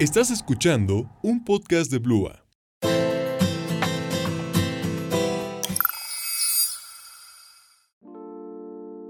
[0.00, 2.42] Estás escuchando un podcast de Blua.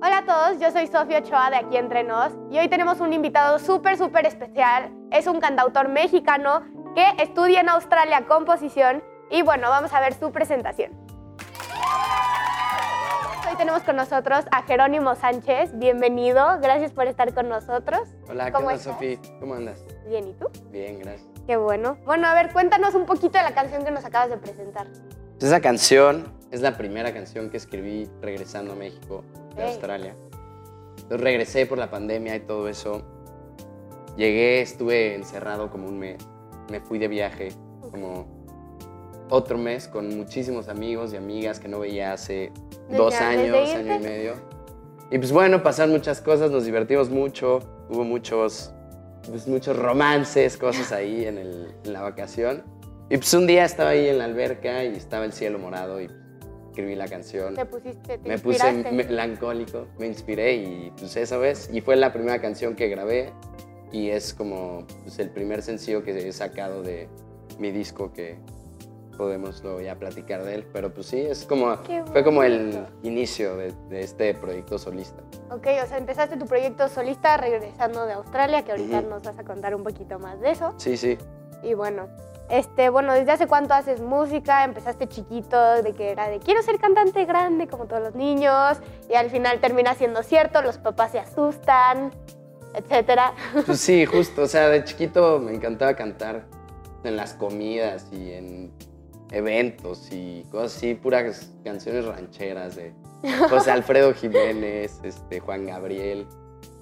[0.03, 3.13] Hola a todos, yo soy Sofía Ochoa de Aquí Entre Nos y hoy tenemos un
[3.13, 4.93] invitado súper, súper especial.
[5.13, 6.65] Es un cantautor mexicano
[6.97, 9.01] que estudia en Australia composición
[9.31, 11.00] y bueno, vamos a ver su presentación.
[13.61, 15.79] Tenemos con nosotros a Jerónimo Sánchez.
[15.79, 18.09] Bienvenido, gracias por estar con nosotros.
[18.27, 18.95] Hola, ¿qué ¿Cómo estás?
[18.95, 19.19] Sofi?
[19.39, 19.85] ¿Cómo andas?
[20.09, 20.47] Bien, ¿y tú?
[20.71, 21.29] Bien, gracias.
[21.47, 21.99] Qué bueno.
[22.07, 24.87] Bueno, a ver, cuéntanos un poquito de la canción que nos acabas de presentar.
[24.87, 29.25] Pues esa canción es la primera canción que escribí regresando a México
[29.55, 29.65] de.
[29.65, 30.17] Australia.
[30.93, 33.03] Entonces regresé por la pandemia y todo eso.
[34.17, 36.17] Llegué, estuve encerrado como un mes.
[36.71, 37.51] Me fui de viaje
[37.91, 38.40] como
[39.31, 42.53] otro mes con muchísimos amigos y amigas que no veía hace
[42.89, 44.35] Desde dos de años, año y medio.
[45.11, 47.61] Y pues bueno, pasaron muchas cosas, nos divertimos mucho.
[47.89, 48.73] Hubo muchos,
[49.29, 52.63] pues muchos romances, cosas ahí en, el- en la vacación.
[53.09, 56.09] Y pues un día estaba ahí en la alberca y estaba el cielo morado y
[56.69, 57.55] escribí la canción.
[57.57, 62.13] Te pusiste, te Me puse melancólico, me inspiré y pues esa vez, y fue la
[62.13, 63.33] primera canción que grabé
[63.91, 67.09] y es como pues, el primer sencillo que he sacado de
[67.59, 68.39] mi disco que
[69.21, 71.77] podemos luego ya platicar de él, pero pues sí, es como,
[72.11, 75.21] fue como el inicio de, de este proyecto solista.
[75.51, 79.11] Ok, o sea, empezaste tu proyecto solista regresando de Australia, que ahorita Ujú.
[79.11, 80.73] nos vas a contar un poquito más de eso.
[80.79, 81.19] Sí, sí.
[81.63, 82.09] Y bueno,
[82.49, 84.65] este, bueno, ¿desde hace cuánto haces música?
[84.65, 88.79] Empezaste chiquito, de que era de quiero ser cantante grande como todos los niños,
[89.11, 92.11] y al final termina siendo cierto, los papás se asustan,
[92.75, 93.35] etcétera.
[93.67, 96.45] Pues sí, justo, o sea, de chiquito me encantaba cantar
[97.05, 98.73] en las comidas y en
[99.31, 102.93] eventos y cosas así, puras canciones rancheras de
[103.49, 106.27] José Alfredo Jiménez, este, Juan Gabriel.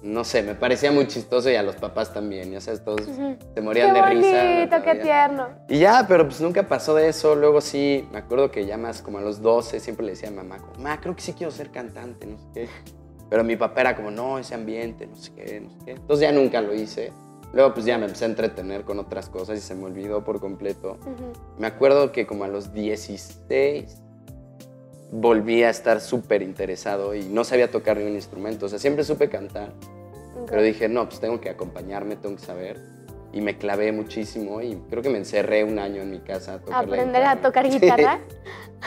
[0.01, 3.35] No sé, me parecía muy chistoso y a los papás también, ya sabes, todos Ujú.
[3.53, 4.43] se morían qué de risa.
[4.43, 5.47] bonito, qué tierno.
[5.67, 7.35] Y ya, pero pues nunca pasó de eso.
[7.35, 10.31] Luego sí, me acuerdo que ya más como a los 12 siempre le decía a
[10.31, 12.69] mamá, como, mamá, creo que sí quiero ser cantante, no sé qué.
[13.29, 15.91] Pero mi papá era como, no, ese ambiente, no sé qué, no sé qué.
[15.91, 17.11] Entonces ya nunca lo hice.
[17.53, 20.39] Luego pues ya me empecé a entretener con otras cosas y se me olvidó por
[20.39, 20.97] completo.
[21.01, 21.33] Ujú.
[21.57, 24.01] Me acuerdo que como a los 16
[25.11, 28.67] volví a estar súper interesado y no sabía tocar ningún instrumento.
[28.67, 29.73] O sea, siempre supe cantar,
[30.39, 30.47] Ok.
[30.49, 32.79] pero dije, no, pues tengo que acompañarme, tengo que saber.
[33.31, 36.59] Y me clavé muchísimo y creo que me encerré un año en mi casa a
[36.59, 38.19] tocar la Aprender a tocar guitarra.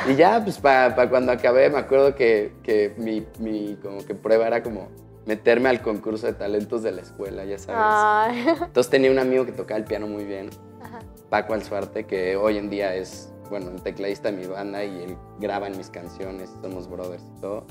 [0.09, 4.47] Y ya, pues para cuando acabé, me acuerdo que, que mi, mi como que prueba
[4.47, 4.89] era como
[5.27, 7.81] meterme al concurso de talentos de la escuela, ya sabes.
[7.85, 8.65] Ay.
[8.67, 10.51] Entonces tenía un amigo que tocaba el piano muy bien,
[10.83, 10.99] Ajá.
[11.31, 15.17] Paco Alzuarte, que hoy en día es, bueno, el tecladista de mi banda y él
[15.39, 17.67] graba en mis canciones, somos brothers y todo.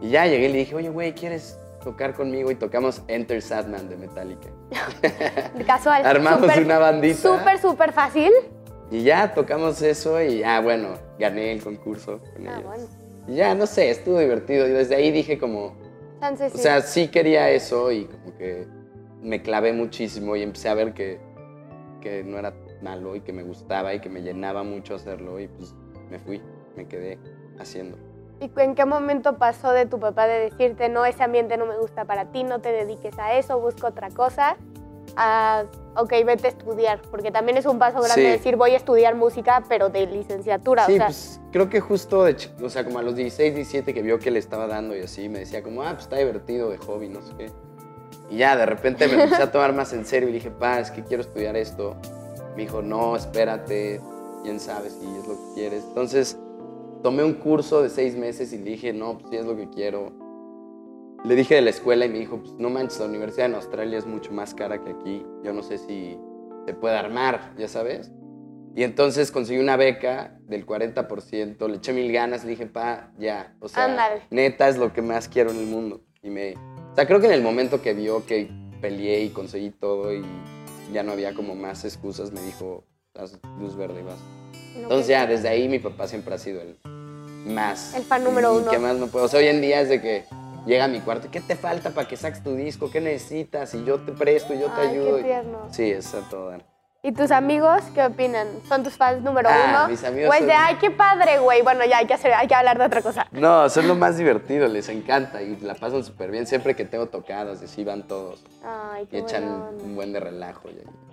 [0.00, 2.50] Y ya llegué y le dije, oye, güey, ¿quieres tocar conmigo?
[2.50, 4.48] Y tocamos Enter Sadman de Metallica.
[5.66, 6.02] Casual.
[6.06, 7.18] Armamos una bandita.
[7.38, 8.32] Súper, súper fácil.
[8.90, 12.64] Y ya tocamos eso y ya, bueno, gané el concurso con Ah, ellos.
[12.64, 12.84] bueno.
[13.26, 14.66] Y ya, no sé, estuvo divertido.
[14.68, 15.74] Y desde ahí dije como,
[16.32, 18.66] O sea, sí quería eso y como que
[19.22, 21.20] me clavé muchísimo y empecé a ver que,
[22.00, 25.48] que no era malo y que me gustaba y que me llenaba mucho hacerlo y
[25.48, 25.74] pues
[26.10, 26.42] me fui,
[26.76, 27.18] me quedé
[27.58, 27.96] haciendo.
[28.40, 31.78] ¿Y en qué momento pasó de tu papá de decirte, no, ese ambiente no me
[31.78, 34.56] gusta para ti, no te dediques a eso, busca otra cosa?
[35.16, 35.64] A,
[35.96, 38.30] ok, vete a estudiar, porque también es un paso grande Sí.
[38.30, 40.86] decir, voy a estudiar música, pero de licenciatura.
[40.86, 43.94] Sí, o sea, pues creo que justo de, o sea, como a los 16, 17
[43.94, 46.70] que vio que le estaba dando y así, me decía como, ah, pues está divertido
[46.70, 47.50] de hobby, no sé qué.
[48.30, 50.90] Y ya, de repente me empecé a tomar más en serio y dije, pa, es
[50.90, 51.96] que quiero estudiar esto.
[52.56, 54.00] Me dijo, no, espérate,
[54.42, 55.84] quién sabe si es lo que quieres.
[55.88, 56.38] Entonces,
[57.02, 60.12] tomé un curso de seis meses y dije, no, pues sí es lo que quiero.
[61.24, 63.96] Le dije de la escuela y me dijo, pues no manches, la universidad en Australia
[63.96, 65.24] es mucho más cara que aquí.
[65.42, 66.18] Yo no sé si
[66.66, 68.10] se puede armar, ya sabes.
[68.76, 73.54] Y entonces conseguí una beca del 40%, le eché mil ganas, le dije, pa, ya,
[73.60, 74.22] o sea, Ándale.
[74.30, 76.02] neta es lo que más quiero en el mundo.
[76.22, 76.54] Y me,
[76.92, 78.50] o sea, creo que en el momento que vio que
[78.82, 80.22] peleé y conseguí todo y
[80.92, 82.84] ya no había como más excusas, me dijo,
[83.14, 84.18] haz luz verde y vas.
[84.74, 86.76] no, Entonces ya, desde ahí mi papá siempre ha sido el
[87.46, 87.94] más.
[87.94, 88.70] El fan número y uno.
[88.70, 89.24] que más no puedo.
[89.26, 90.24] O sea, hoy en día es de que
[90.66, 92.90] llega a mi cuarto, ¿qué te falta para que saques tu disco?
[92.90, 93.74] ¿Qué necesitas?
[93.74, 95.14] Y yo te presto y yo te Ay, ayudo.
[95.16, 95.58] qué Y- tierno.
[95.70, 96.64] Sí, es a todo dar.
[97.02, 98.46] ¿Y tus amigos qué opinan?
[98.66, 99.88] ¿Son tus fans número Ah, uno?
[99.88, 101.60] mis amigos Pues de, son- ay, qué padre, güey.
[101.60, 103.26] Bueno, ya hay que, hacer, hay que hablar de otra cosa.
[103.30, 106.46] No, son lo más divertido, les encanta y la pasan súper bien.
[106.46, 109.84] Siempre que tengo tocadas, y así van todos Ay, y qué echan buena onda.
[109.84, 110.68] un buen de relajo.
[110.70, 111.04] y-.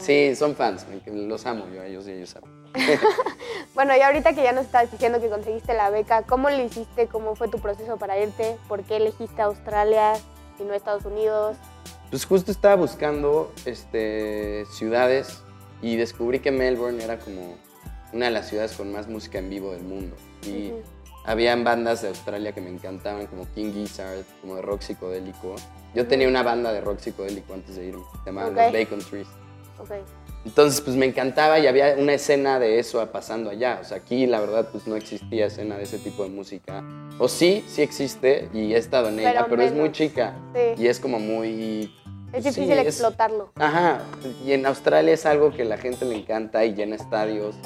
[0.00, 2.50] Sí, son fans, los amo yo ellos y ellos saben.
[3.74, 7.08] Bueno, y ahorita que ya nos estabas diciendo que conseguiste la beca, ¿cómo lo hiciste?
[7.08, 8.56] ¿Cómo fue tu proceso para irte?
[8.68, 10.14] ¿Por qué elegiste Australia
[10.58, 11.58] y no Estados Unidos?
[12.10, 15.42] Pues justo estaba buscando este, ciudades
[15.82, 17.56] y descubrí que Melbourne era como
[18.14, 20.16] una de las ciudades con más música en vivo del mundo.
[20.42, 20.82] Y Ujú.
[21.26, 25.56] habían bandas de Australia que me encantaban, como King Gizzard, como de rock psicodélico.
[25.94, 28.56] Yo tenía una banda de rock psicodélico antes de irme, se llamaban Ok.
[28.58, 29.28] los Bacon Trees.
[29.78, 29.90] Ok.
[30.46, 33.80] Entonces, pues me encantaba y había una escena de eso pasando allá.
[33.82, 36.84] O sea, aquí la verdad, pues no existía escena de ese tipo de música.
[37.18, 40.82] O sí, sí existe y he estado en ella, Pero pero es muy chica Sí.
[40.82, 41.92] y es como muy...
[42.32, 43.50] Es sí, difícil es- explotarlo.
[43.56, 44.02] Ajá,
[44.46, 47.56] y en Australia es algo que la gente le encanta y llena estadios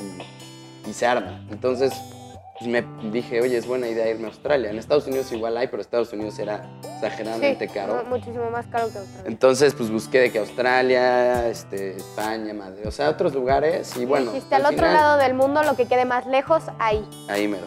[0.87, 1.47] y, y se arma.
[1.51, 1.93] Entonces,
[2.61, 4.69] pues me dije, oye, es buena idea irme a Australia.
[4.71, 8.03] En Estados Unidos igual hay, pero Estados Unidos era exageradamente Sí, caro.
[8.05, 9.25] mu- muchísimo más caro que Australia.
[9.31, 14.33] Entonces, pues busqué de que Australia, este, España, Madrid, o sea, otros lugares y bueno.
[14.33, 17.03] Dijiste al otro final, lado del mundo, lo que quede más lejos, ahí.
[17.29, 17.67] Ahí mero.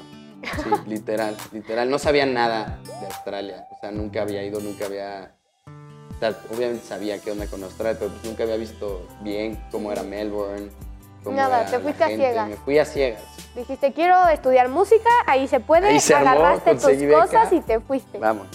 [0.63, 1.89] Sí, literal, literal.
[1.89, 3.65] No sabía nada de Australia.
[3.71, 5.33] O sea, nunca había ido, nunca había.
[5.65, 9.91] o sea, obviamente sabía qué onda con Australia, pero pues nunca había visto bien cómo
[9.91, 10.69] era Melbourne.
[11.23, 12.23] Cómo Nada, te fuiste a gente.
[12.23, 12.49] ciegas.
[12.49, 13.21] Me fui a ciegas.
[13.55, 17.21] Dijiste, quiero estudiar música, ahí se puede, Ahí se armó, agarraste tus beca.
[17.21, 18.17] cosas y te fuiste.
[18.17, 18.47] Vamos.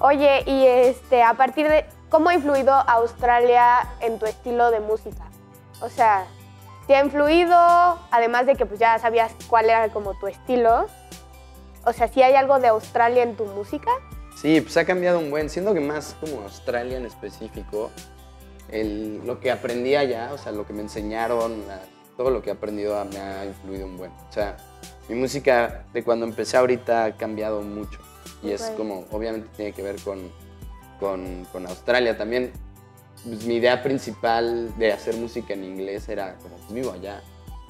[0.00, 5.24] Oye, y este, a partir de, ¿cómo ha influido Australia en tu estilo de música?
[5.80, 6.24] O sea,
[6.86, 7.56] ¿te ha influido,
[8.10, 10.86] además de que pues ya sabías cuál era como tu estilo?
[11.84, 13.90] O sea, ¿sí hay algo de Australia en tu música?
[14.36, 15.48] Sí, pues ha cambiado un buen.
[15.50, 17.90] Siendo que más como Australia en específico,
[18.70, 21.82] el- lo que aprendí allá, o sea, lo que me enseñaron, la-
[22.16, 24.10] todo lo que he aprendido me ha influido un buen.
[24.10, 24.56] O sea,
[25.08, 27.98] mi música de cuando empecé ahorita ha cambiado mucho.
[28.42, 28.76] Y es Ok.
[28.76, 30.30] como, obviamente tiene que ver con,
[31.00, 32.52] con, con Australia también.
[33.24, 37.22] pues, mi idea principal de hacer música en inglés era como, pues vivo allá.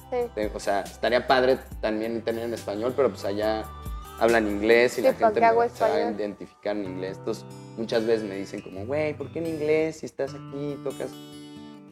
[0.09, 0.41] Sí.
[0.53, 3.63] O sea, estaría padre también tener en español, pero pues allá
[4.19, 6.15] hablan inglés y Sí, la ¿para gente me español?
[6.17, 7.17] identificar en inglés.
[7.17, 7.45] Entonces,
[7.77, 11.09] muchas veces me dicen como, güey, ¿por qué en inglés si estás aquí, tocas?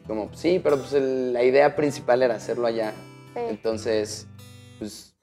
[0.06, 2.92] Como, "Pues sí, pero pues el- la idea principal era hacerlo allá.
[3.34, 3.40] Sí.
[3.48, 4.26] Entonces,
[4.78, 5.14] pues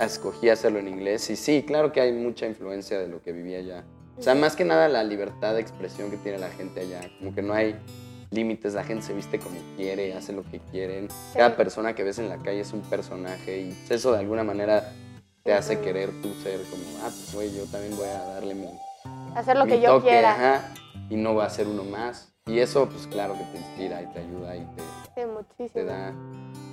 [0.00, 1.28] escogí hacerlo en inglés.
[1.30, 3.84] Y sí, claro que hay mucha influencia de lo que vivía allá.
[4.18, 7.00] O sea, más que nada la libertad de expresión que tiene la gente allá.
[7.18, 7.76] Como que no hay
[8.30, 11.08] límites, la gente se viste como quiere, hace lo que quieren.
[11.34, 14.92] Cada persona que ves en la calle es un personaje y eso de alguna manera
[15.42, 18.68] te hace querer tú ser como, ah, pues güey, yo también voy a darle mi,
[19.34, 20.32] Hacer lo mi que yo toque, quiera.
[20.32, 20.74] ajá,
[21.10, 22.28] y no voy a ser uno más.
[22.46, 24.82] Y eso, pues claro que te inspira y te ayuda y te,
[25.14, 25.70] Sí, muchísimo.
[25.72, 26.12] te da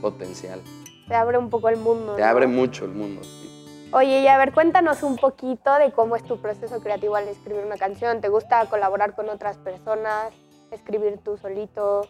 [0.01, 0.61] potencial.
[1.07, 2.15] Te abre un poco el mundo.
[2.15, 2.27] Te ¿no?
[2.27, 3.23] abre mucho el mundo.
[3.23, 3.89] sí.
[3.91, 7.65] Oye, y a ver, cuéntanos un poquito de cómo es tu proceso creativo al escribir
[7.65, 8.21] una canción.
[8.21, 10.31] ¿Te gusta colaborar con otras personas?
[10.69, 12.07] ¿Escribir tú solito?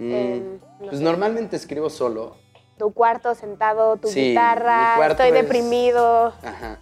[0.00, 2.36] Mm, no pues sé, normalmente escribo solo.
[2.78, 6.32] Tu cuarto sentado, tu Sí, guitarra, estoy es- deprimido.
[6.42, 6.78] Ajá.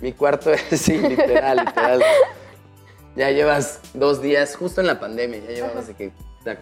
[0.00, 2.02] Mi cuarto es, sí, literal, literal.
[3.16, 6.12] Ya llevas dos días, justo en la pandemia, ya llevabas de que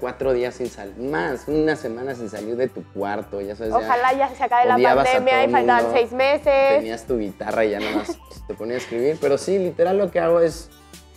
[0.00, 3.72] cuatro días sin salir, más, una semana sin salir de tu cuarto, ya sabes.
[3.72, 6.78] ya Ojalá ya se acabe la pandemia y faltaban mundo, seis meses.
[6.78, 8.18] Tenías tu guitarra y ya nada más
[8.48, 9.18] te ponía a escribir.
[9.20, 10.68] Pero sí, literal lo que hago es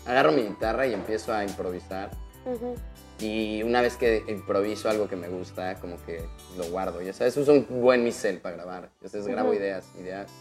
[0.06, 2.12] agarro mi guitarra y empiezo a improvisar.
[2.46, 2.76] Ujú.
[3.22, 6.22] Y una vez que improviso algo que me gusta, como que
[6.58, 7.02] lo guardo.
[7.02, 8.90] Ya sabes, uso un buen misel para grabar.
[8.96, 10.32] Entonces grabo ideas, ideas.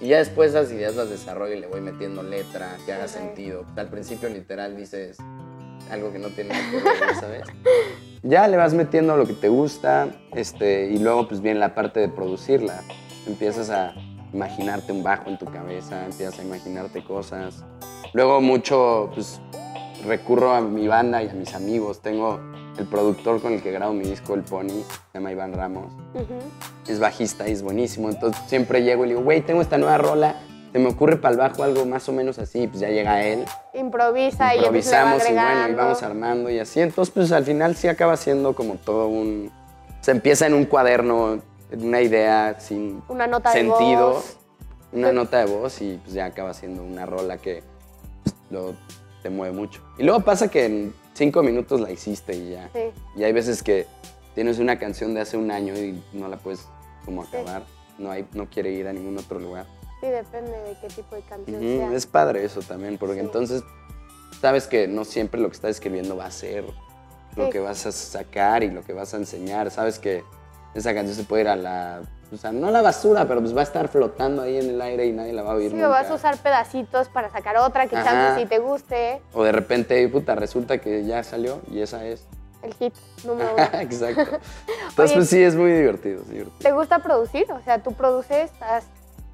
[0.00, 3.64] Y ya después esas ideas las desarrollo y le voy metiendo letra, que haga sentido.
[3.76, 5.18] Al principio literal dices
[5.90, 7.42] algo que no tiene nada ¿sabes?
[8.22, 12.00] Ya le vas metiendo lo que te gusta este, y luego pues viene la parte
[12.00, 12.82] de producirla.
[13.26, 13.94] Empiezas a
[14.32, 17.64] imaginarte un bajo en tu cabeza, empiezas a imaginarte cosas.
[18.12, 19.40] Luego mucho pues
[20.04, 22.00] recurro a mi banda y a mis amigos.
[22.00, 22.40] Tengo
[22.78, 24.68] el productor con el que grabo mi disco, el Pony,
[25.12, 25.92] se llama Iván Ramos.
[26.86, 28.08] Es bajista y es buenísimo.
[28.08, 30.36] Entonces siempre llego y le digo, güey, tengo esta nueva rola.
[30.72, 32.62] Se me ocurre para el bajo algo más o menos así.
[32.62, 33.44] Y pues ya llega él.
[33.74, 36.80] Improvisa y le va improvisamos y bueno, y vamos armando y así.
[36.80, 39.52] Entonces, pues al final sí acaba siendo como todo un...
[40.00, 44.36] Se empieza en un cuaderno, en una idea sin Una nota sentido, de voz.
[44.92, 47.62] una nota de voz y pues ya acaba siendo una rola que
[48.24, 48.74] pues, lo,
[49.24, 49.80] te mueve mucho.
[49.98, 52.68] Y luego pasa que en cinco minutos la hiciste y ya.
[52.74, 52.80] Sí.
[53.16, 53.86] Y hay veces que
[54.34, 56.68] tienes una canción de hace un año y no la puedes
[57.06, 57.30] como Sí.
[57.36, 57.62] acabar.
[57.98, 59.64] No, hay, no quiere ir a ningún otro lugar.
[60.02, 61.92] Sí, depende de qué tipo de canción sea.
[61.94, 63.20] Es padre eso también, porque Sí.
[63.20, 63.62] entonces
[64.42, 66.64] sabes que no siempre lo que estás escribiendo va a ser
[67.34, 67.50] lo Sí.
[67.52, 69.70] que vas a sacar y lo que vas a enseñar.
[69.70, 70.22] Sabes que
[70.74, 72.00] esa canción se puede ir a la,
[72.32, 74.80] o sea, no a la basura, pero pues va a estar flotando ahí en el
[74.82, 75.88] aire y nadie la va a oír Sí, nunca.
[75.88, 79.20] vas a usar pedacitos para sacar otra que chance si te guste.
[79.32, 82.26] O de repente, puta, resulta que ya salió y esa es.
[82.62, 83.80] El hit número uno.
[83.80, 84.22] Exacto.
[84.88, 85.14] Entonces, Oye.
[85.16, 86.22] pues sí, es muy divertido.
[86.22, 86.58] es divertido.
[86.60, 87.50] ¿Te gusta producir?
[87.52, 88.84] O sea, tú produces, has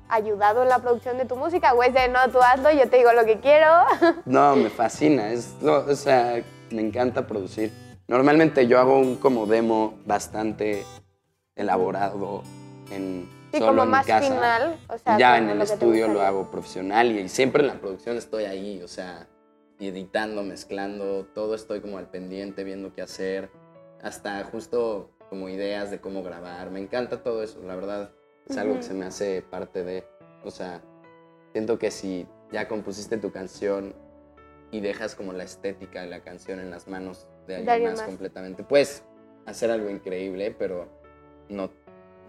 [0.08, 1.72] ayudado en la producción de tu música?
[1.72, 3.68] ¿O es de, no, tú hazlo, yo te digo lo que quiero?
[4.26, 5.30] No, me fascina.
[5.30, 6.42] Es, lo- o sea,
[6.72, 7.72] me encanta producir.
[8.08, 10.84] Normalmente yo hago un como demo bastante
[11.56, 12.42] elaborado
[12.90, 14.34] en Sí, solo como en más mi casa.
[14.34, 14.78] final.
[14.88, 18.44] O sea, ya en el estudio lo hago profesional y, siempre en la producción estoy
[18.44, 19.26] ahí, o sea,
[19.80, 23.50] editando, mezclando, todo estoy como al pendiente, viendo qué hacer,
[24.02, 26.70] hasta justo como ideas de cómo grabar.
[26.70, 28.12] Me encanta todo eso, la verdad.
[28.48, 30.04] Es algo que se me hace parte de,
[30.44, 30.82] o sea,
[31.52, 33.94] siento que si ya compusiste tu canción
[34.70, 38.00] y dejas como la estética de la canción en las manos de alguien, alguien más,
[38.00, 38.08] más.
[38.08, 39.04] completamente, puedes
[39.46, 40.88] hacer algo increíble, pero
[41.50, 41.70] no,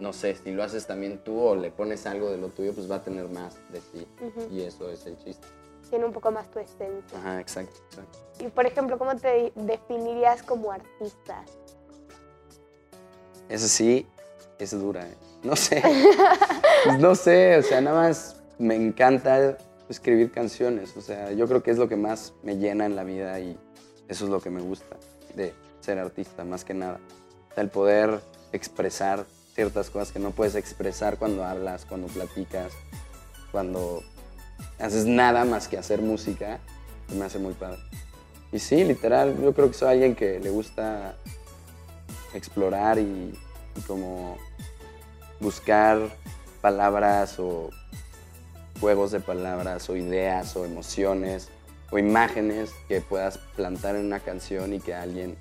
[0.00, 2.90] no sé, si lo haces también tú o le pones algo de lo tuyo, pues
[2.90, 4.06] va a tener más de ti.
[4.50, 5.46] Y eso es el chiste.
[5.90, 7.18] Tiene un poco más tu esencia.
[7.18, 8.18] Ajá, exacto, exacto.
[8.40, 11.44] Y por ejemplo, ¿cómo te definirías como artista?
[13.48, 14.06] Eso sí,
[14.58, 15.16] es dura, ¿eh?
[15.42, 15.82] No sé.
[16.84, 19.56] Pues no sé, o sea, nada más me encanta
[19.88, 20.96] escribir canciones.
[20.96, 23.56] O sea, yo creo que es lo que más me llena en la vida y
[24.08, 24.96] eso es lo que me gusta
[25.36, 26.98] de ser artista, más que nada.
[27.54, 28.20] El poder
[28.52, 32.72] expresar ciertas cosas que no puedes expresar cuando hablas, cuando platicas,
[33.50, 34.02] cuando
[34.78, 36.58] haces nada más que hacer música,
[37.08, 37.78] se me hace muy padre.
[38.50, 41.14] Y sí, literal, yo creo que soy alguien que le gusta
[42.34, 43.38] explorar y,
[43.76, 44.36] y como
[45.40, 45.98] buscar
[46.60, 47.70] palabras o
[48.80, 51.48] juegos de palabras o ideas o emociones
[51.90, 55.36] o imágenes que puedas plantar en una canción y que alguien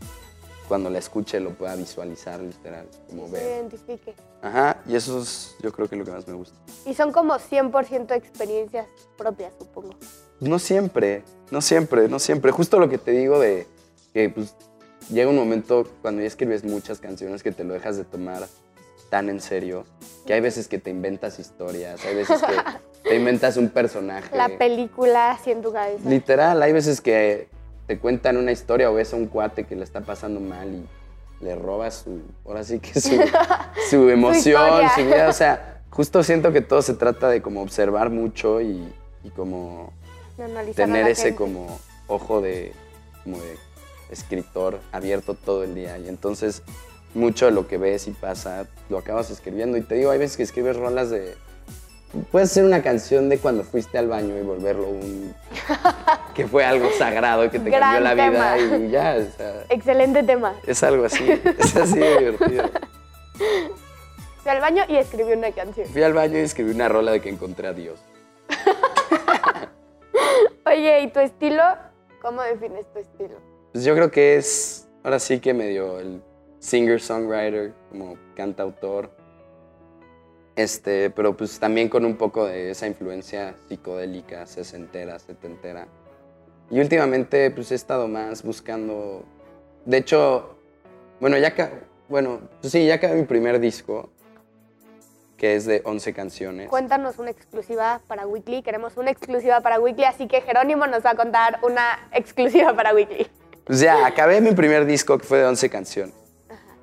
[0.71, 3.57] cuando la escuche lo pueda visualizar literal, como Se ver.
[3.57, 4.15] identifique.
[4.41, 6.57] Ajá, y eso es yo creo que lo que más me gusta.
[6.85, 8.87] Y son como 100% experiencias
[9.17, 9.95] propias, supongo.
[10.39, 12.53] No siempre, no siempre, no siempre.
[12.53, 13.67] Justo lo que te digo de
[14.13, 14.55] que pues,
[15.09, 18.47] llega un momento cuando ya escribes muchas canciones que te lo dejas de tomar
[19.09, 19.83] tan en serio,
[20.25, 22.53] que hay veces que te inventas historias, hay veces que
[23.09, 24.33] te inventas un personaje.
[24.37, 26.09] La película así en tu cabeza.
[26.09, 27.49] Literal, hay veces que
[27.91, 31.43] te cuentan una historia o ves a un cuate que le está pasando mal y
[31.43, 33.19] le robas su, ahora sí que su,
[33.89, 35.27] su emoción, su vida.
[35.27, 38.87] O sea, justo siento que todo se trata de como observar mucho y,
[39.25, 39.91] y como
[40.73, 41.37] tener ese gente.
[41.37, 42.71] como ojo de,
[43.25, 43.57] como de
[44.09, 45.97] escritor abierto todo el día.
[45.97, 46.63] Y entonces
[47.13, 49.77] mucho de lo que ves y pasa lo acabas escribiendo.
[49.77, 51.35] Y te digo, hay veces que escribes rolas de...
[52.31, 55.35] Puedes hacer una canción de cuando fuiste al baño y volverlo un...
[56.33, 58.77] que fue algo sagrado que te cambió la vida tema.
[58.77, 60.55] y ya, o sea, Excelente tema.
[60.65, 62.69] es algo así, es así de divertido.
[64.41, 65.87] Fui al baño y escribí una canción.
[65.87, 67.99] Fui al baño y escribí una rola de que encontré a Dios.
[70.65, 71.63] Oye, ¿y tu estilo?
[72.21, 73.37] ¿Cómo defines tu estilo?
[73.71, 76.21] Pues yo creo que es, ahora sí que medio el
[76.59, 79.09] singer-songwriter, como cantautor.
[80.55, 85.87] Este, pero pues también con un poco de esa influencia psicodélica, sesentera, setentera.
[86.71, 89.25] Y últimamente pues he estado más buscando,
[89.85, 90.57] de hecho,
[91.19, 91.53] bueno, ya
[92.07, 94.09] bueno, pues sí, ya acabé mi primer disco,
[95.37, 96.69] que es de 11 canciones.
[96.69, 98.63] Cuéntanos una exclusiva para Weekly.
[98.63, 102.93] Queremos una exclusiva para Weekly, así que Jerónimo nos va a contar una exclusiva para
[102.93, 103.27] Weekly.
[103.65, 106.15] Pues ya, acabé mi primer disco que fue de 11 canciones.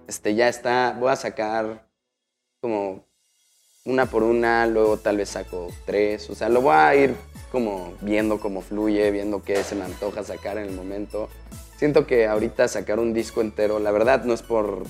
[0.06, 1.86] Este, ya está, voy a sacar
[2.60, 3.04] como
[3.84, 7.14] una por una, luego tal vez saco tres, o sea, lo voy a ir
[7.50, 11.28] como viendo cómo fluye, viendo qué se me antoja sacar en el momento.
[11.78, 14.82] Siento que ahorita sacar un disco entero, la verdad no es por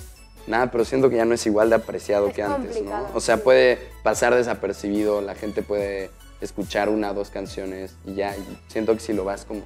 [0.46, 3.06] nada, pero siento que ya no es igual de apreciado Es que antes, ¿no?
[3.14, 8.36] O sea, puede pasar desapercibido, la gente puede escuchar una o dos canciones y ya,
[8.36, 9.62] y siento que si lo vas como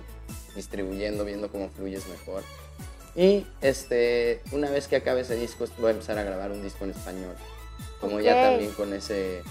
[0.55, 2.43] distribuyendo, viendo cómo fluyes mejor.
[3.15, 6.85] Y este, una vez que acabe ese disco, voy a empezar a grabar un disco
[6.85, 7.35] en español.
[8.03, 9.43] Como ya también con ese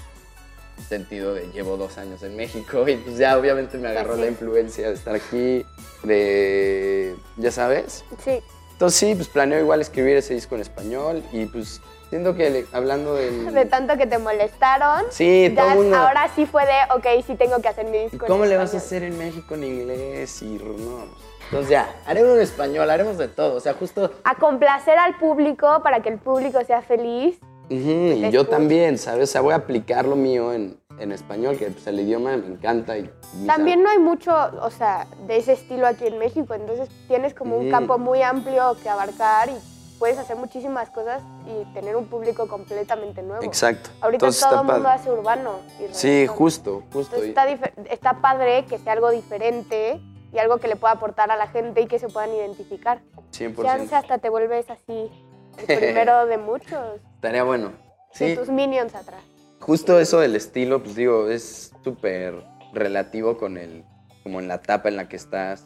[0.88, 4.22] sentido de llevo dos años en México y pues ya obviamente me agarró sí.
[4.22, 5.65] la influencia de estar aquí,
[6.03, 8.03] de, ya sabes.
[8.24, 8.43] Sí.
[8.74, 12.65] Entonces sí, pues planeo igual escribir ese disco en español y pues siento que le-
[12.74, 13.53] hablando del...
[13.53, 15.05] De tanto que te molestaron.
[15.12, 15.96] Sí, todo mundo...
[15.96, 18.25] ahora sí fue de, ok, sí tengo que hacer mi ¿Y disco.
[18.25, 20.41] en cómo le vas a hacer en México en inglés?
[20.41, 21.05] Y no,
[21.46, 23.55] entonces ya, haremos en español, haremos de todo.
[23.55, 24.12] O sea, justo...
[24.24, 27.38] A complacer al público para que el público sea feliz.
[27.71, 29.29] Y yo también, ¿sabes?
[29.29, 32.47] O sea, voy a aplicar lo mío en, en español, que pues, el idioma me
[32.47, 32.97] encanta.
[32.97, 33.09] Y
[33.47, 37.57] También no hay mucho, o sea, de ese estilo aquí en México, entonces tienes como
[37.57, 39.53] un campo muy amplio que abarcar y
[39.99, 43.43] puedes hacer muchísimas cosas y tener un público completamente nuevo.
[43.43, 43.89] Exacto.
[44.01, 44.99] Ahorita Entonces todo el mundo padre.
[44.99, 45.59] hace urbano.
[45.79, 47.15] y Sí, justo, justo.
[47.15, 50.01] Entonces está, está padre que sea algo diferente
[50.33, 53.01] y algo que le pueda aportar a la gente y que se puedan identificar.
[53.31, 53.63] 100%.
[53.63, 55.09] Chance hasta te vuelves así,
[55.57, 56.99] el primero de muchos.
[57.21, 57.73] Estaría bueno.
[58.13, 59.21] Sí, tus minions atrás.
[59.59, 62.33] justo eso del estilo, pues digo, es súper
[62.73, 63.85] relativo con el,
[64.23, 65.63] como en la etapa en la que estás.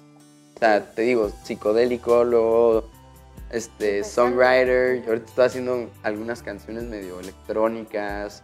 [0.55, 2.89] O sea, te digo, psicodélico, luego
[3.51, 8.43] este, songwriter, y ahorita estoy haciendo algunas canciones medio electrónicas,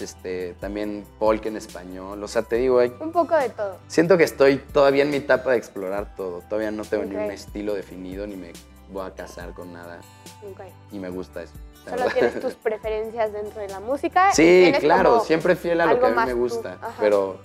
[0.00, 3.78] este, también folk en español, o sea, te digo, hay- Un poco de todo.
[3.86, 7.30] siento que estoy todavía en mi etapa de explorar todo, todavía no tengo ni un
[7.30, 8.52] estilo definido, ni me
[8.90, 10.00] voy a casar con nada,
[10.42, 10.60] Ok.
[10.90, 11.52] y me gusta eso.
[11.88, 14.32] Solo tienes tus preferencias dentro de la música.
[14.32, 17.38] Sí, claro, siempre fiel a lo que a mí me gusta, pero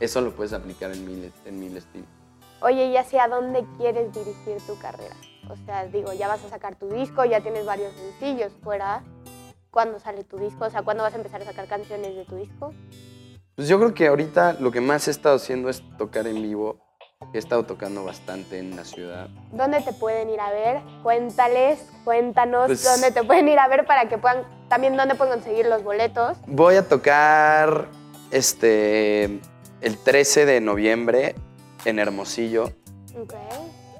[0.00, 2.08] eso lo puedes aplicar en mil, en mil estilos.
[2.60, 5.14] Oye, ¿y hacia dónde quieres dirigir tu carrera?
[5.48, 9.02] O sea, digo, ya vas a sacar tu disco, ya tienes varios sencillos fuera.
[9.70, 10.64] ¿Cuándo sale tu disco?
[10.64, 12.72] O sea, ¿cuándo vas a empezar a sacar canciones de tu disco?
[13.54, 16.80] Pues yo creo que ahorita lo que más he estado haciendo es tocar en vivo.
[17.34, 19.28] He estado tocando bastante en la ciudad.
[19.52, 20.80] ¿Dónde te pueden ir a ver?
[21.02, 25.34] Cuéntales, cuéntanos Pues- dónde te pueden ir a ver para que puedan, también dónde pueden
[25.34, 26.38] conseguir los boletos.
[26.46, 27.86] Voy a tocar
[28.30, 29.40] este
[29.80, 31.34] el 13 de noviembre
[31.84, 32.72] en Hermosillo.
[33.20, 33.34] Ok.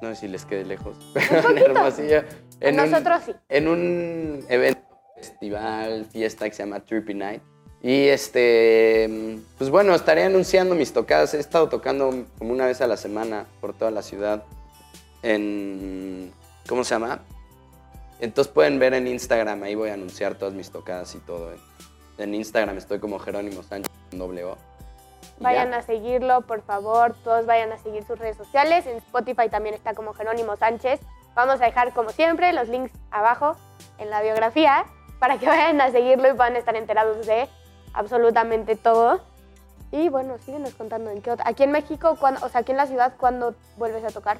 [0.01, 1.57] No sé si les quede lejos, pero en.
[1.57, 2.23] Hermosillo.
[2.61, 3.33] En un- Nosotros sí.
[3.49, 4.81] en un evento,
[5.15, 7.41] festival, fiesta que se llama Trippy Night.
[7.81, 11.33] Y este, pues bueno, estaré anunciando mis tocadas.
[11.33, 14.43] He estado tocando como una vez a la semana por toda la ciudad.
[15.23, 16.33] En,
[16.67, 17.21] ¿cómo se llama?
[18.19, 21.53] Entonces pueden ver en Instagram, ahí voy a anunciar todas mis tocadas y todo.
[21.53, 21.57] ¿eh?
[22.17, 24.57] En Instagram estoy como Jerónimo Sánchez con doble O.
[25.39, 25.77] Vayan ya.
[25.77, 27.15] a seguirlo, por favor.
[27.23, 28.85] Todos vayan a seguir sus redes sociales.
[28.87, 30.99] En Spotify también está como Jerónimo Sánchez.
[31.33, 33.55] Vamos a dejar, como siempre, los links abajo
[33.97, 34.85] en la biografía
[35.19, 37.47] para que vayan a seguirlo y puedan estar enterados de
[37.93, 39.21] absolutamente todo.
[39.91, 41.45] Y bueno, síguenos contando en qué otra.
[41.47, 44.37] Aquí en México, cuándo- o sea, aquí en la ciudad, ¿cuándo vuelves a tocar?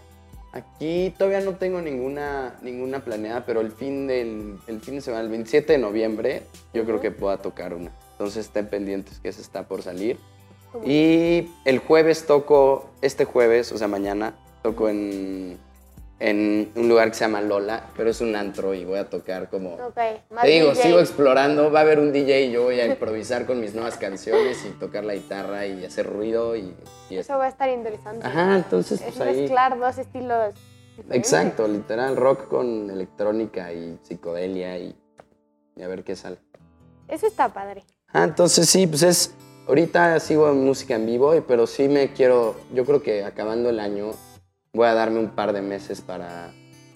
[0.51, 5.23] Aquí todavía no tengo ninguna, ninguna planeada, pero el fin, del, el fin de semana,
[5.23, 7.01] el 27 de noviembre, yo creo Ujú.
[7.03, 7.91] que pueda tocar una.
[8.13, 10.17] Entonces estén pendientes que esa está por salir.
[10.85, 15.57] Y el jueves toco, este jueves, o sea, mañana, toco en,
[16.19, 19.49] en un lugar que se llama Lola, pero es un antro y voy a tocar
[19.49, 19.75] como...
[19.75, 19.97] Ok,
[20.31, 20.83] más Te digo, DJ.
[20.83, 23.95] sigo explorando, va a haber un DJ y yo voy a improvisar con mis nuevas
[23.95, 26.75] canciones y tocar la guitarra y hacer ruido y,
[27.09, 27.33] y eso.
[27.33, 28.25] Eso va a estar interesante.
[28.27, 29.41] Ajá, entonces Es pues ahí...
[29.41, 30.53] mezclar dos estilos.
[30.97, 31.17] diferentes.
[31.17, 34.93] Exacto, literal, rock con electrónica y psicodelia y,
[35.77, 36.37] y a ver qué sale.
[37.07, 37.83] Eso está padre.
[38.11, 39.33] Ah, entonces sí, pues es,
[39.69, 43.79] ahorita sigo en música en vivo, pero sí me quiero, yo creo que acabando el
[43.79, 44.11] año
[44.73, 46.51] voy a darme un par de meses para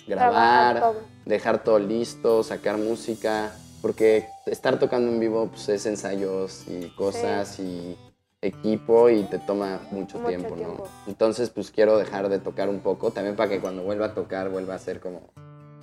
[0.07, 0.95] grabar, todo.
[1.25, 7.59] dejar todo listo, sacar música, porque estar tocando en vivo pues es ensayos y cosas
[7.59, 7.97] y
[8.41, 10.83] equipo y te toma mucho, Mucho tiempo, tiempo.
[10.86, 11.12] ¿no?
[11.12, 14.49] Entonces pues quiero dejar de tocar un poco, también para que cuando vuelva a tocar
[14.49, 15.29] vuelva a ser como,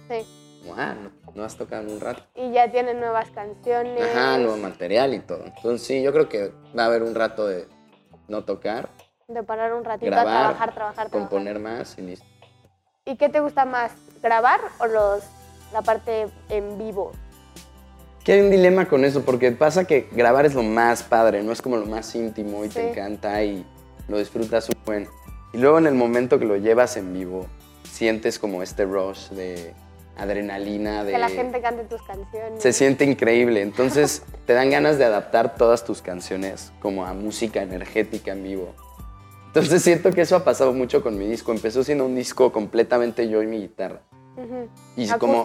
[0.09, 0.27] Sí.
[0.63, 2.23] como, ah, no, no has tocado en un rato.
[2.35, 4.03] Y ya tienen nuevas canciones.
[4.03, 5.43] Ajá, nuevo material y todo.
[5.45, 7.67] Entonces sí, yo creo que va a haber un rato de
[8.29, 8.91] no tocar,
[9.31, 11.11] De parar un ratito Grabar, a trabajar, trabajar, trabajar.
[11.11, 12.27] componer más y listo.
[13.05, 13.93] ¿Y qué te gusta más?
[14.21, 15.23] ¿Grabar o los,
[15.73, 17.13] la parte en vivo?
[18.25, 21.53] Que hay un dilema con eso, porque pasa que grabar es lo más padre, no
[21.53, 23.65] es como lo más íntimo y te encanta y
[24.09, 25.09] lo disfrutas un buen.
[25.53, 27.47] Y luego en el momento que lo llevas en vivo,
[27.85, 29.75] sientes como este rush de
[30.17, 31.13] adrenalina, de...
[31.13, 32.63] Que la gente cante tus canciones.
[32.63, 37.63] Se siente increíble, entonces te dan ganas de adaptar todas tus canciones como a música
[37.63, 38.75] energética en vivo.
[39.51, 41.51] Entonces siento que eso ha pasado mucho con mi disco.
[41.51, 44.01] Empezó siendo un disco completamente yo y mi guitarra.
[44.97, 45.45] Y como,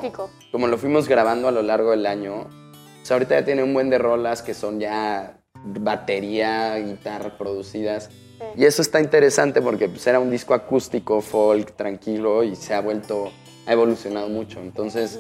[0.68, 3.90] lo fuimos grabando a lo largo del año, o sea, ahorita ya tiene un buen
[3.90, 8.10] de rolas que son ya batería, guitarra producidas.
[8.12, 8.46] Sí.
[8.58, 12.82] Y eso está interesante porque pues, era un disco acústico, folk, tranquilo y se ha
[12.82, 13.32] vuelto,
[13.66, 14.60] ha evolucionado mucho.
[14.62, 15.20] Entonces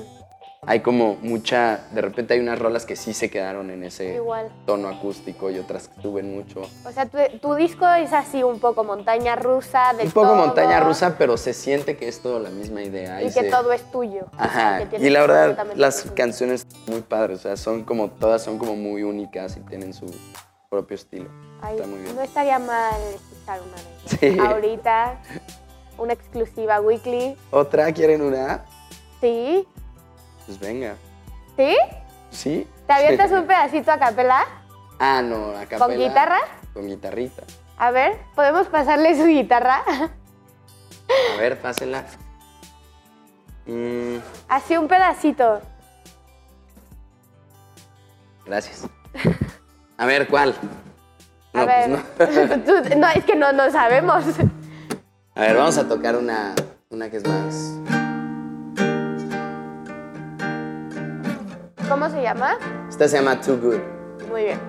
[0.67, 4.49] hay como mucha, de repente hay unas rolas que sí se quedaron en ese Igual.
[4.65, 6.61] tono acústico y otras que suben mucho.
[6.85, 10.35] O sea, tu, tu disco es así un poco montaña rusa de Un poco todo,
[10.37, 13.21] montaña rusa, pero se siente que es todo la misma idea.
[13.21, 14.25] Y que se- todo es tuyo.
[14.33, 16.15] O sea, Ajá, y la verdad, las tuyo.
[16.15, 20.05] canciones muy padres, o sea, son como, todas son como muy únicas y tienen su
[20.69, 21.29] propio estilo.
[21.61, 22.15] Ay, está muy bien.
[22.15, 24.33] No estaría mal escuchar una de.
[24.33, 24.39] Sí.
[24.39, 25.19] Ahorita,
[25.97, 27.37] una exclusiva weekly.
[27.51, 27.91] ¿Otra?
[27.93, 28.65] ¿Quieren una?
[29.21, 29.65] ¿Sí?
[30.45, 30.95] Pues venga.
[31.57, 31.75] ¿Sí?
[32.31, 32.67] ¿Sí?
[32.87, 34.45] ¿Te avientas un pedacito a capela?
[34.99, 35.95] Ah, no, a ¿Con capela.
[36.07, 36.39] guitarra?
[36.73, 37.43] Con guitarrita.
[37.77, 39.81] A ver, ¿podemos pasarle su guitarra?
[39.87, 42.05] A ver, pásenla.
[43.65, 45.61] Mm, Así un pedacito.
[48.45, 48.87] gracias.
[49.97, 50.55] A ver, ¿cuál?
[51.53, 51.99] A No, ver.
[52.17, 52.29] pues
[52.89, 52.95] no.
[52.97, 54.23] No, es que no, no sabemos.
[55.35, 56.53] A ver, vamos a tocar una,
[56.89, 57.73] una que es más...
[61.95, 62.57] ¿Cómo se llama?
[62.89, 63.79] Esta se llama Too Good.
[64.27, 64.59] Muy bien.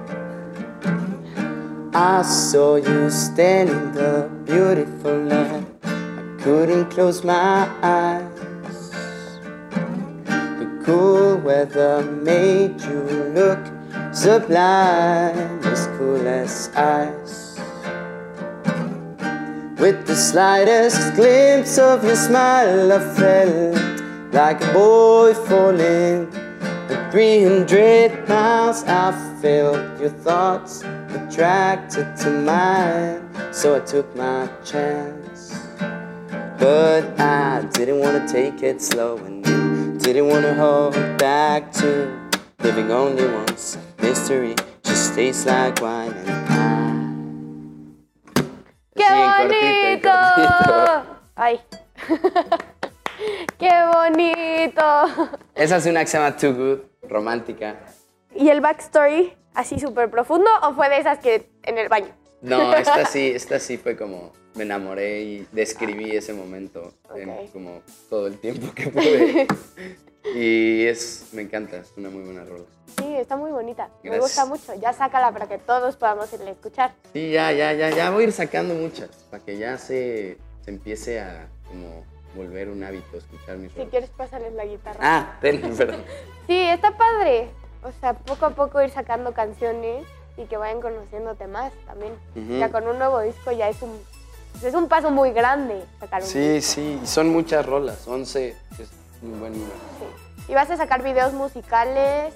[1.93, 5.67] I saw you standing in the beautiful light.
[5.83, 8.23] I couldn't close my eyes.
[10.25, 13.03] The cool weather made you
[13.35, 13.59] look
[14.13, 17.59] sublime, as cool as ice.
[19.81, 26.46] With the slightest glimpse of your smile, I felt like a boy falling.
[27.17, 33.31] At 300 miles, I felt your thoughts attracted to mine.
[33.55, 35.55] So I took my chance.
[36.59, 39.43] But I didn't want to take it slow and
[39.99, 42.21] didn't want to hold back to
[42.63, 43.79] living only once.
[44.03, 46.67] Mystery just tastes like wine and I.
[48.95, 51.17] ¡Qué Sí, en cortito, bonito!
[51.37, 51.61] ¡Ay!
[53.59, 55.41] ¡Qué bonito!
[55.55, 57.81] Esa es una que se llama Too Good, romántica.
[58.35, 62.09] ¿Y el backstory así súper profundo o fue de esas que en el baño?
[62.43, 67.53] No, esta sí, esta sí fue como me enamoré y describí ese momento en Ok.
[67.53, 69.47] como todo el tiempo que pude.
[70.35, 72.65] Y es, me encanta, es una muy buena rola.
[72.99, 73.89] Sí, está muy bonita.
[74.03, 74.23] Me Gracias.
[74.23, 74.81] gusta mucho.
[74.81, 76.95] Ya sácala para que todos podamos irla a escuchar.
[77.13, 80.71] Sí, ya, ya, ya, ya voy a ir sacando muchas para que ya se, se
[80.71, 82.05] empiece a como
[82.37, 84.99] volver un hábito escuchar mis Si quieres, pásales la guitarra.
[85.03, 86.03] Ah, ten, perdón.
[86.47, 87.49] Sí, está padre.
[87.83, 90.05] O sea, poco a poco ir sacando canciones
[90.37, 92.13] y que vayan conociéndote más también.
[92.35, 92.59] Ujú.
[92.59, 93.99] Ya con un nuevo disco ya es un,
[94.63, 96.73] es un paso muy grande sacar un Sí, disco.
[96.75, 98.89] sí, y son muchas rolas, 11 es
[99.23, 99.75] un buen número.
[99.99, 100.53] Sí.
[100.53, 102.35] Y vas a sacar videos musicales.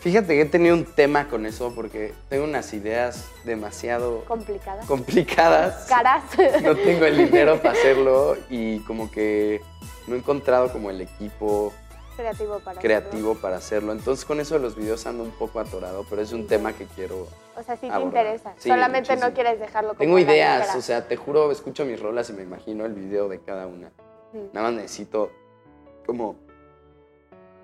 [0.00, 4.86] Fíjate que he tenido un tema con eso porque tengo unas ideas demasiado complicadas.
[4.86, 5.86] complicadas.
[5.88, 6.22] Caras.
[6.62, 9.60] No tengo el dinero para hacerlo y como que
[10.06, 11.72] no he encontrado como el equipo
[12.16, 13.92] creativo para creativo para hacerlo.
[13.92, 16.86] Entonces con eso de los videos ando un poco atorado, pero es un tema que
[16.86, 17.24] quiero.
[17.24, 17.40] hacerlo.
[17.56, 18.24] O sea, sí te abordar.
[18.24, 18.54] interesa.
[18.56, 22.30] Sí, Solamente no quieres dejarlo como Tengo ideas, o sea, te juro, escucho mis rolas
[22.30, 23.88] y me imagino el video de cada una.
[24.32, 24.46] Mm.
[24.54, 25.30] Nada más necesito
[26.06, 26.36] como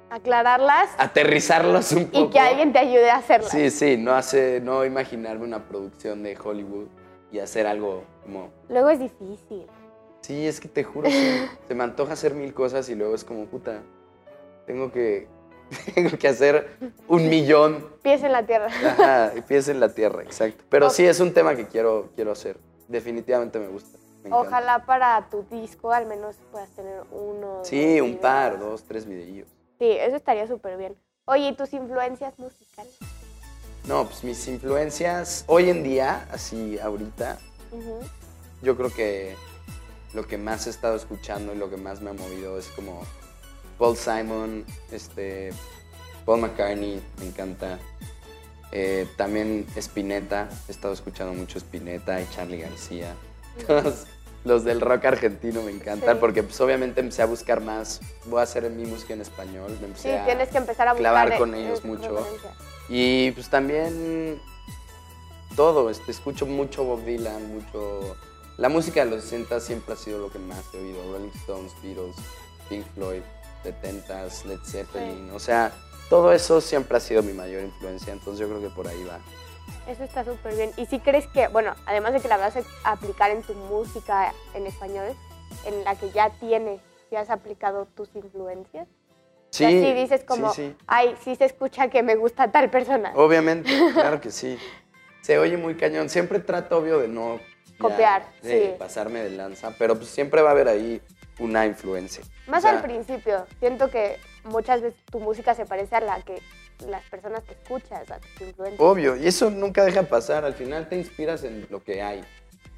[0.08, 2.26] Aclararlas aterrizarlos un poco.
[2.26, 3.50] y que alguien te ayude a hacerlas.
[3.50, 6.86] Sí, sí, no hace, no imaginarme una producción de Hollywood
[7.32, 9.66] y hacer algo como Luego es difícil.
[10.20, 13.24] Sí, es que te juro, sí, se me antoja hacer mil cosas y luego es
[13.24, 13.82] como, puta,
[14.66, 15.26] tengo que,
[15.94, 16.68] tengo que hacer
[17.08, 18.66] un millón, Pies en la tierra.
[18.66, 20.64] ajá, pies en la tierra, exacto.
[20.68, 23.98] Pero sí, es un tema que quiero, quiero hacer, definitivamente me gusta.
[24.22, 24.32] me.
[24.32, 27.60] Ojalá para tu disco al menos puedas tener uno.
[27.62, 29.48] Sí, un par, dos, tres videillos.
[29.78, 30.96] Sí, eso estaría súper bien.
[31.26, 32.96] Oye, ¿y tus influencias musicales?
[33.84, 37.38] No, pues mis influencias, hoy en día, así ahorita,
[38.62, 39.36] yo creo que
[40.12, 43.02] lo que más he estado escuchando y lo que más me ha movido es como
[43.78, 45.52] Paul Simon, este,
[46.24, 47.78] Paul McCartney, me encanta.
[48.72, 53.14] Eh, también Spinetta, he estado escuchando mucho Spinetta y Charlie García.
[53.66, 54.06] Todos
[54.46, 56.20] los del rock argentino me encantan Sí.
[56.20, 59.78] porque pues obviamente empecé a buscar más, voy a hacer mi música en español, me
[59.78, 62.24] Sí, empecé a tienes que empezar a clavar con ellos mucho.
[62.88, 64.40] Y pues también
[65.56, 68.16] todo, este, escucho mucho Bob Dylan, mucho...
[68.56, 71.72] La música de los 60 siempre ha sido lo que más he oído, Rolling Stones,
[71.82, 72.16] Beatles,
[72.68, 73.22] Pink Floyd,
[73.64, 75.72] The Tentas, Led Zeppelin, o sea,
[76.08, 79.18] todo eso siempre ha sido mi mayor influencia, entonces yo creo que por ahí va.
[79.86, 80.70] Eso está súper bien.
[80.76, 84.32] ¿Y si crees que, bueno, además de que la vas a aplicar en tu música
[84.54, 85.14] en español,
[85.64, 88.88] en la que ya tienes, ya has aplicado tus influencias?
[89.50, 90.76] Sí, y así dices como, sí, sí.
[90.86, 93.12] ay, sí se escucha que me gusta tal persona.
[93.14, 94.58] Obviamente, claro que sí.
[95.22, 96.08] Se oye muy cañón.
[96.08, 98.74] Siempre trato, obvio, de no ya, Copiar, de sí.
[98.78, 101.00] pasarme de lanza, pero pues siempre va a haber ahí
[101.38, 102.24] una influencia.
[102.46, 103.46] Más O sea, al principio.
[103.60, 106.40] Siento que muchas veces tu música se parece a la que
[106.86, 108.80] las personas que escuchas, a tus influencias.
[108.80, 110.44] Obvio, y eso nunca deja pasar.
[110.44, 112.24] Al final te inspiras en lo que hay.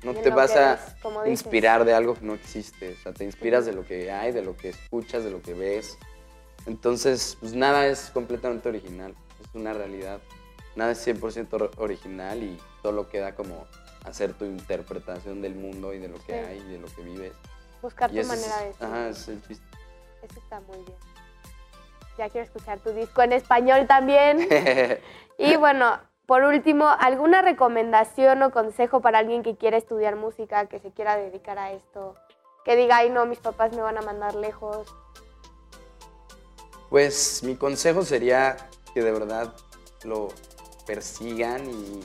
[0.05, 0.79] No te vas a
[1.27, 2.93] inspirar de algo que no existe.
[2.93, 5.55] O sea, te inspiras de lo que hay, de lo que escuchas, de lo que
[5.55, 5.99] ves.
[6.67, 9.15] Entonces, pues nada es completamente original.
[9.43, 10.21] Es una realidad.
[10.77, 13.67] Nada es 100% or- original y solo queda como
[14.05, 16.39] hacer tu interpretación del mundo y de lo que Sí.
[16.39, 17.33] hay y de lo que vives.
[17.83, 18.87] Buscar Y tu es- manera de ser.
[18.87, 19.65] Ajá, es el chiste.
[20.23, 20.99] Eso está muy bien.
[22.19, 24.49] Ya quiero escuchar tu disco en español también.
[25.41, 30.81] Y bueno, por último, ¿alguna recomendación o consejo para alguien que quiera estudiar música, que
[30.81, 32.17] se quiera dedicar a esto?
[32.65, 34.93] Que diga, ay no, mis papás me van a mandar lejos.
[36.91, 38.57] Pues mi consejo sería
[38.93, 39.55] que de verdad
[40.03, 40.29] lo
[40.87, 42.01] persigan y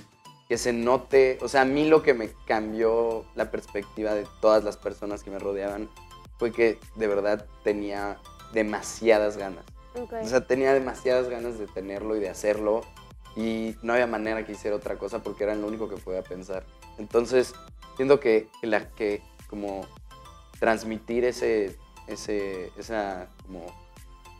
[0.47, 4.63] que se note, o sea, a mí lo que me cambió la perspectiva de todas
[4.63, 5.89] las personas que me rodeaban
[6.37, 8.19] fue que de verdad tenía
[8.53, 9.72] demasiadas ganas.
[9.95, 12.81] O sea, tenía demasiadas ganas de tenerlo y de hacerlo.
[13.35, 16.63] y no había manera que hiciera otra cosa porque era lo único que podía pensar.
[16.99, 17.53] Entonces,
[17.95, 19.87] siento que, que la, que como
[20.59, 21.75] transmitir ese,
[22.07, 23.65] ese, esa como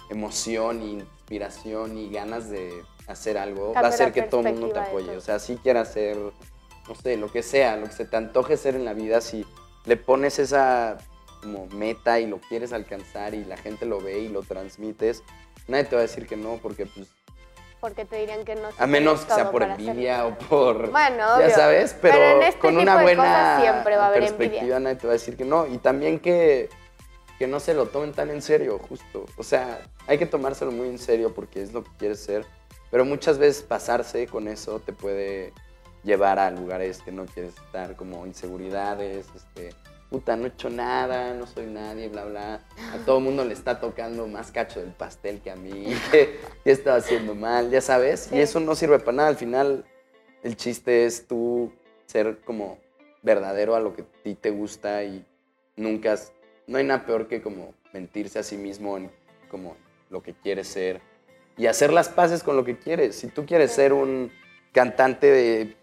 [0.10, 4.80] emoción, inspiración y ganas de hacer algo va a hacer que todo el mundo te
[4.80, 5.16] apoye.
[5.18, 8.58] O sea, si quieras hacer, no sé, lo que sea, lo que se te antoje
[8.58, 9.46] ser en la vida, si
[9.86, 10.98] le pones esa
[11.44, 15.24] como meta y lo quieres alcanzar y la gente lo ve y lo transmites,
[15.68, 17.08] nadie te va a decir que no, porque pues
[17.80, 18.72] Porque te dirían que no.
[18.72, 19.92] si a menos que sea por hacerlo.
[19.92, 20.90] envidia o por...
[20.90, 24.06] Bueno, ya sabes, pero, Pero en este con tipo una de buena cosas siempre va
[24.06, 24.80] a haber perspectiva envidia.
[24.80, 25.68] nadie te va a decir que no.
[25.68, 26.70] Y también que,
[27.38, 29.26] que no se lo tomen tan en serio, justo.
[29.38, 32.46] O sea, hay que tomárselo muy en serio porque es lo que quieres ser.
[32.90, 35.52] Pero muchas veces pasarse con eso te puede
[36.04, 39.74] llevar a lugares que no quieres estar, como inseguridades, este,
[40.14, 42.62] puta, no he hecho nada, no soy nadie, bla, bla.
[42.94, 46.40] A todo el mundo le está tocando más cacho del pastel que a mí, que,
[46.64, 48.28] que estado haciendo mal, ya sabes.
[48.30, 48.36] Sí.
[48.36, 49.30] Y eso no sirve para nada.
[49.30, 49.86] Al final,
[50.44, 51.74] el chiste es tú
[52.06, 52.78] ser como
[53.24, 55.26] verdadero a lo que a ti te gusta y
[55.76, 56.16] nunca...
[56.68, 59.10] No hay nada peor que como mentirse a sí mismo en
[59.50, 59.76] como
[60.12, 61.02] lo que quieres ser
[61.58, 63.16] y hacer las paces con lo que quieres.
[63.16, 64.32] Si tú quieres ser un
[64.74, 65.76] cantante de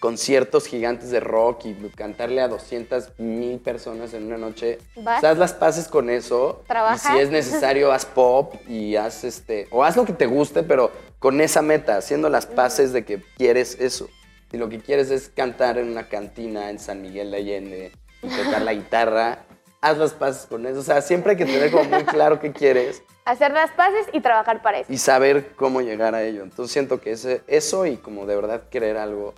[0.00, 5.22] conciertos gigantes de rock y cantarle a 200 mil personas en una noche, Vas.
[5.24, 6.62] haz las paces con eso.
[6.66, 7.12] Trabaja.
[7.14, 10.62] Y si es necesario, haz pop y haz este, o haz lo que te guste,
[10.62, 14.08] pero con esa meta, haciendo las paces de que quieres eso.
[14.50, 18.28] Si lo que quieres es cantar en una cantina en San Miguel de Allende y
[18.28, 19.44] tocar la guitarra,
[19.80, 20.80] haz las paces con eso.
[20.80, 24.20] O sea, siempre hay que tener como muy claro qué quieres Hacer las paces y
[24.20, 24.92] trabajar para eso.
[24.92, 26.44] y saber cómo llegar a ello.
[26.44, 29.34] Entonces siento que ese, eso y como de verdad querer algo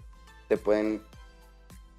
[0.48, 1.02] te pueden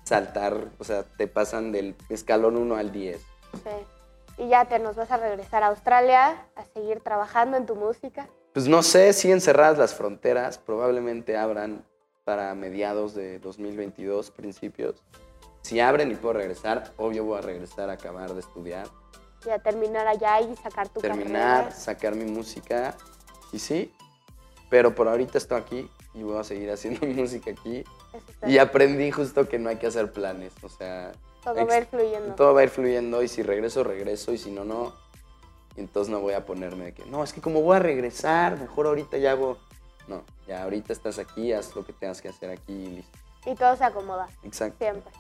[0.04, 3.20] saltar, o sea, te pasan del escalón 1 al 10.
[3.54, 4.44] Sí.
[4.44, 8.28] Y ya te nos vas a regresar a Australia a seguir trabajando en tu música.
[8.54, 11.86] Pues no sé si encerradas las fronteras, probablemente abran
[12.24, 15.04] para mediados de 2022, principios.
[15.62, 18.88] Si abren y puedo regresar, obvio voy a regresar a acabar de estudiar,
[19.46, 21.72] Y a terminar allá y sacar tu terminar, carrera.
[21.76, 22.96] sacar mi música
[23.52, 23.94] y sí,
[24.70, 27.84] pero por ahorita estoy aquí y voy a seguir haciendo música aquí.
[28.46, 31.12] Y aprendí justo que no hay que hacer planes, o sea,
[31.44, 32.36] todo va a ir fluyendo.
[32.36, 34.94] todo va a ir fluyendo y si regreso, regreso y si no, no.
[35.76, 38.60] Y entonces no voy a ponerme de que, no, es que como voy a regresar,
[38.60, 39.58] mejor ahorita ya hago...
[40.08, 43.20] No, ya ahorita estás aquí, haz lo que tengas que hacer aquí y listo.
[43.46, 44.78] Y todo se acomoda, Exacto.
[44.80, 45.12] siempre.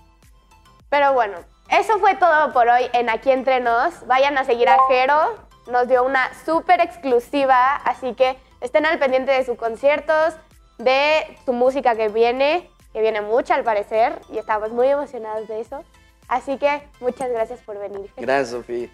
[0.89, 1.37] Pero bueno,
[1.69, 4.05] eso fue todo por hoy en Aquí Entre Nos.
[4.07, 5.35] Vayan a seguir a Jero.
[5.71, 10.33] Nos dio una súper exclusiva, así que estén al pendiente de sus conciertos,
[10.79, 15.61] de su música que viene, que viene mucha al parecer, y estamos muy emocionados de
[15.61, 15.83] eso.
[16.27, 18.09] Así que muchas gracias por venir.
[18.17, 18.89] Gracias, Sofía.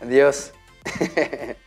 [0.00, 0.52] Adiós.